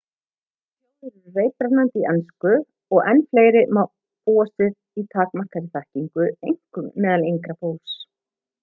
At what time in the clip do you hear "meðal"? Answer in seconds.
7.07-7.23